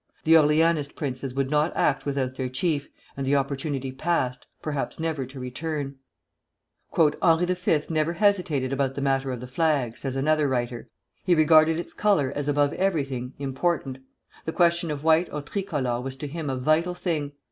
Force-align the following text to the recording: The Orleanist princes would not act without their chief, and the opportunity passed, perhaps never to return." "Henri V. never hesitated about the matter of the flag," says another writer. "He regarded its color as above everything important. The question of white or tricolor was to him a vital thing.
The 0.23 0.33
Orleanist 0.35 0.95
princes 0.95 1.35
would 1.35 1.51
not 1.51 1.77
act 1.77 2.07
without 2.07 2.35
their 2.35 2.49
chief, 2.49 2.89
and 3.15 3.23
the 3.23 3.35
opportunity 3.35 3.91
passed, 3.91 4.47
perhaps 4.59 4.99
never 4.99 5.27
to 5.27 5.39
return." 5.39 5.97
"Henri 6.91 7.45
V. 7.45 7.81
never 7.87 8.13
hesitated 8.13 8.73
about 8.73 8.95
the 8.95 9.01
matter 9.01 9.31
of 9.31 9.41
the 9.41 9.47
flag," 9.47 9.97
says 9.99 10.15
another 10.15 10.47
writer. 10.47 10.89
"He 11.23 11.35
regarded 11.35 11.77
its 11.77 11.93
color 11.93 12.33
as 12.35 12.47
above 12.49 12.73
everything 12.73 13.33
important. 13.37 13.99
The 14.45 14.53
question 14.53 14.89
of 14.89 15.03
white 15.03 15.31
or 15.31 15.43
tricolor 15.43 16.01
was 16.01 16.15
to 16.15 16.27
him 16.27 16.49
a 16.49 16.57
vital 16.57 16.95
thing. 16.95 17.33